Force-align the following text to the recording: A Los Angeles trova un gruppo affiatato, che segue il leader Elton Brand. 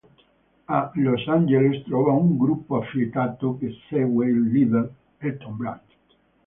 A 0.77 0.91
Los 0.95 1.27
Angeles 1.27 1.83
trova 1.83 2.11
un 2.11 2.35
gruppo 2.35 2.77
affiatato, 2.81 3.59
che 3.59 3.69
segue 3.87 4.25
il 4.25 4.51
leader 4.51 4.89
Elton 5.19 5.55
Brand. 5.55 5.79